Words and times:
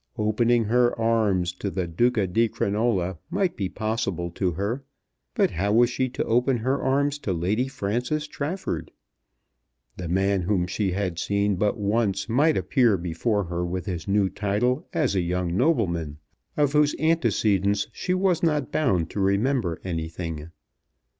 Opening 0.17 0.63
her 0.63 0.99
arms 0.99 1.53
to 1.53 1.69
the 1.69 1.85
Duca 1.85 2.25
di 2.25 2.49
Crinola 2.49 3.19
might 3.29 3.55
be 3.55 3.69
possible 3.69 4.31
to 4.31 4.53
her. 4.53 4.83
But 5.35 5.51
how 5.51 5.73
was 5.73 5.91
she 5.91 6.09
to 6.09 6.23
open 6.25 6.57
her 6.57 6.81
arms 6.81 7.19
to 7.19 7.31
Lady 7.31 7.67
Frances 7.67 8.25
Trafford? 8.25 8.89
The 9.97 10.07
man 10.07 10.41
whom 10.41 10.65
she 10.65 10.93
had 10.93 11.19
seen 11.19 11.55
but 11.55 11.77
once 11.77 12.27
might 12.27 12.57
appear 12.57 12.97
before 12.97 13.43
her 13.43 13.63
with 13.63 13.85
his 13.85 14.07
new 14.07 14.27
title 14.27 14.87
as 14.91 15.13
a 15.13 15.21
young 15.21 15.55
nobleman 15.55 16.17
of 16.57 16.73
whose 16.73 16.95
antecedents 16.97 17.85
she 17.93 18.15
was 18.15 18.41
not 18.41 18.71
bound 18.71 19.11
to 19.11 19.19
remember 19.19 19.79
anything. 19.83 20.49